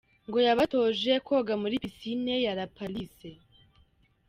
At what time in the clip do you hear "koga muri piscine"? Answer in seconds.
1.27-2.33